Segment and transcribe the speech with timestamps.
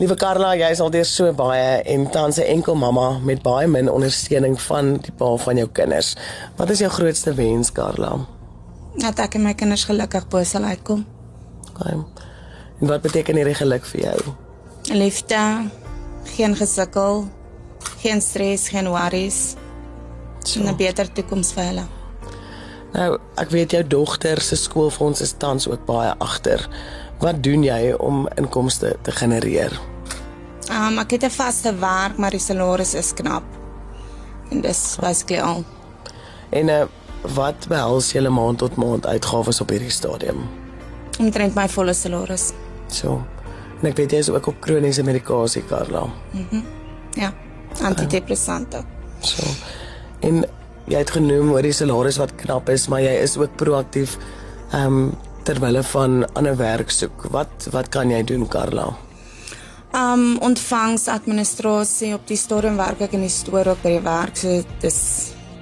[0.00, 3.66] Liewe Karla, jy is al deur so baie en tans 'n enkel mamma met baie
[3.68, 6.16] min ondersteuning van die pa van jou kinders.
[6.56, 8.26] Wat is jou grootste wens, Karla?
[8.96, 11.04] Dat ek en my kinders gelukkig bo sal uitkom.
[11.70, 11.92] Okay.
[12.80, 14.20] En wat beteken hierdie geluk vir jou?
[14.82, 15.68] Liefde,
[16.24, 17.28] geen gesukkel,
[17.98, 19.54] geen stres, geen worries.
[20.44, 20.60] So.
[20.60, 21.84] 'n beter toekoms vir hulle.
[22.92, 26.68] Nou, ek weet jou dogter se skoolfonds is tans ook baie agter.
[27.18, 29.89] Wat doen jy om inkomste te genereer?
[30.80, 33.42] Um, ek het 'n vaste werk, maar die salaris is knap.
[34.50, 35.64] En dis basically al.
[36.50, 36.84] En uh,
[37.34, 40.48] wat behels julle maand tot maand uitgawes op hierdie stadium?
[41.18, 42.52] Omtrent my volle salaris.
[42.86, 43.20] So.
[43.80, 46.06] En ek weet jy is ook op kroniese medikasie, Karla.
[46.32, 46.44] Mhm.
[46.50, 46.64] Mm
[47.14, 47.32] ja,
[47.82, 48.84] antidepressante.
[49.20, 49.42] So.
[50.20, 50.44] En
[50.84, 54.16] jy het genoem oor die salaris wat knap is, maar jy is ook proaktief
[54.70, 57.26] ehm um, terwyl van ander werk soek.
[57.30, 58.96] Wat wat kan jy doen, Karla?
[60.00, 64.38] Um ontvangsadministrasie op die stadium werk ek in die stoor ook by die werk.
[64.38, 65.00] So dis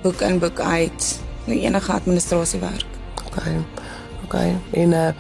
[0.05, 1.09] boek in boek uit.
[1.49, 2.99] Nou enige administrasie werk.
[3.27, 3.41] OK.
[4.27, 4.37] OK.
[4.83, 5.11] En uh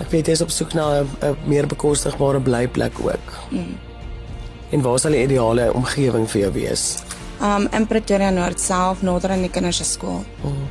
[0.00, 3.32] ek weet jy is op soek na 'n meer bekostigbare blyplek ook.
[3.50, 3.74] Mm.
[4.70, 7.02] En waar sal die ideale omgewing vir jou wees?
[7.42, 10.24] Um in Pretoria Noord self, nader aan die kinders se skool.
[10.42, 10.68] Mm.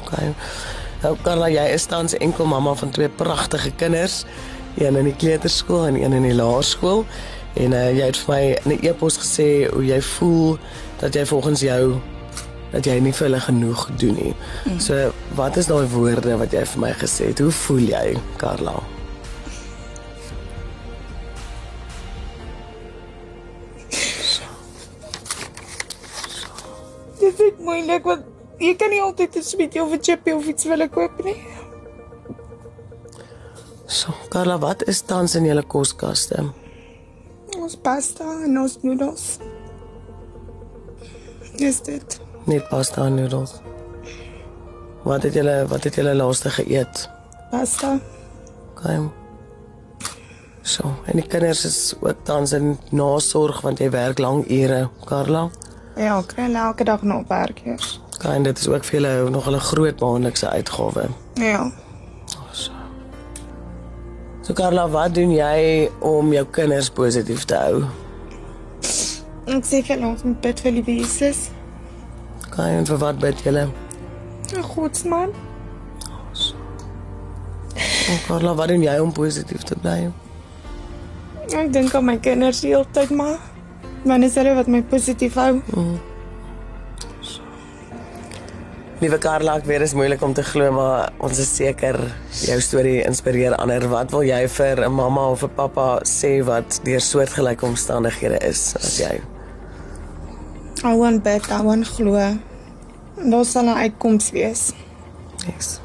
[0.00, 0.12] OK.
[1.02, 4.24] Nou Karla, jy is tans enkel mamma van twee pragtige kinders
[4.78, 7.04] een in die kleuterskool en een in die laerskool.
[7.54, 10.58] En uh, jy het vir my 'n e-pos gesê hoe jy voel
[11.00, 12.00] dat jy volgens jou
[12.72, 14.34] dat jy nie vir hulle genoeg doen nie.
[14.64, 14.78] Mm.
[14.80, 17.38] So, wat is daai woorde wat jy vir my gesê het?
[17.38, 18.76] Hoe voel jy, Karla?
[27.18, 28.26] Dit is moeilik want
[28.62, 31.36] jy kan nie altyd 'n sweetie of 'n chippy of iets wil koop nie.
[33.88, 36.42] So, Carla, wat is tans in julle koskaste?
[37.56, 39.22] Ons pasta en ons noedels.
[41.56, 42.18] Dis dit.
[42.44, 43.54] Net pasta en noedels.
[45.08, 47.06] Wat het julle wat het julle laaste geëet?
[47.48, 47.94] Pasta.
[48.76, 49.08] Kom.
[50.60, 55.48] So, en die kinders is ook tans in nasorg want jy werk lang ure, Carla.
[55.96, 57.90] Ja, ek kry elke dag nog werk hier.
[58.20, 61.08] Kan dit is ook vir julle nog 'n groot maandelikse uitgawe.
[61.40, 61.70] Ja.
[64.48, 67.82] So Carla, wat doen jy om jou kinders positief te hou?
[69.44, 71.42] Ek sê vir ons met bid vir die Jesus.
[72.54, 73.66] Kan jy vir wat bid julle?
[73.68, 75.36] 'n Godsman.
[77.76, 80.08] Oh, Carla, wat doen jy om positief te bly?
[81.52, 83.36] Ek dink aan my kinders die hele tyd maar.
[84.04, 85.60] Wanneer is hulle wat my positief hou?
[85.76, 85.98] Mm.
[88.98, 91.94] Liewe Karla, ek weet dit is moeilik om te glo, maar ons is seker
[92.42, 93.84] jou storie inspireer ander.
[93.92, 98.74] Wat wil jy vir 'n mamma of 'n pappa sê wat deur soortgelyke omstandighede is
[98.74, 99.20] as jy?
[100.82, 102.38] I want bet, I want glo.
[103.22, 104.72] Daar sal 'n uitkoms wees.
[105.46, 105.80] Yes.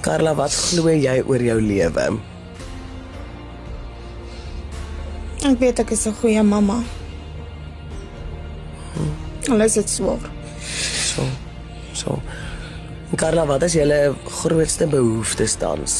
[0.00, 2.18] Karla, wat glo jy oor jou lewe?
[5.44, 6.82] Ek weet ek is 'n goeie mamma.
[8.94, 9.14] Hmm.
[9.52, 10.18] Alles dit swaar.
[11.14, 11.45] So.
[11.96, 12.20] So.
[13.16, 14.00] Karla, wat is julle
[14.40, 15.94] grootste behoeftes tans?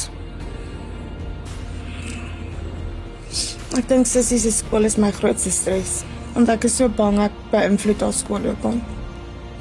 [3.76, 6.00] Ek dink sussie se skool is my grootste stres.
[6.34, 8.82] Want ek is so bang ek beïnvloed haar skoolloopbaan.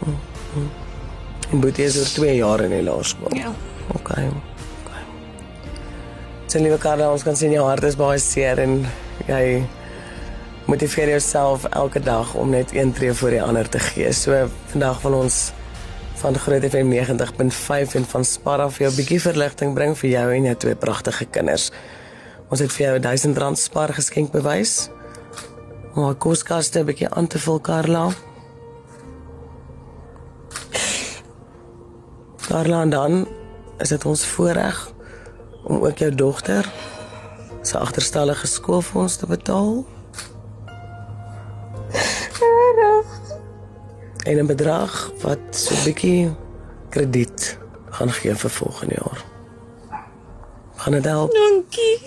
[0.02, 0.18] Hmm.
[0.56, 0.70] Hmm.
[1.52, 3.36] En Boetie is oor 2 jaar in die laerskool.
[3.38, 3.54] Ja.
[3.94, 4.12] OK.
[4.82, 4.94] OK.
[6.52, 8.80] Sy liewe Karla, ons kan sien jou hart is baie seer en
[9.30, 9.44] jy
[10.66, 14.12] motiveer jouself elke dag om net een tree voor die ander te gee.
[14.14, 15.40] So vandag van ons
[16.16, 20.48] van Groot FM 90.5 en van Spar af jou bietjie verligting bring vir jou en
[20.50, 21.70] jou twee pragtige kinders.
[22.50, 24.90] Ons het vir jou 1000 rand Spar geskenk bewys.
[25.96, 28.10] Om haar koskaste 'n bietjie aan te vul, Karla.
[32.48, 33.28] Karla en dan
[33.80, 34.92] is dit ons voorreg
[35.64, 36.72] om ook jou dogter
[37.62, 39.86] se agterstallige skoolfonds te betaal.
[44.26, 46.36] En 'n bedrag wat so 'n bietjie
[46.90, 47.58] krediet
[47.90, 49.26] gaan gee vir volgende jaar.
[50.76, 51.32] Gaan dit help?
[51.32, 52.00] Dankie.